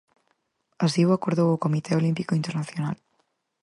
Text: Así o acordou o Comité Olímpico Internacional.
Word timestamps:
Así 0.85 1.01
o 1.07 1.15
acordou 1.17 1.49
o 1.51 1.61
Comité 1.65 1.91
Olímpico 1.99 2.33
Internacional. 2.39 2.95